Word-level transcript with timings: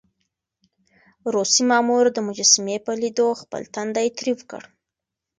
روسي 1.33 1.63
مامور 1.69 2.05
د 2.13 2.17
مجسمې 2.27 2.77
په 2.85 2.91
ليدو 3.01 3.27
خپل 3.41 3.61
تندی 3.73 4.07
تريو 4.17 4.35
کړ. 4.49 4.61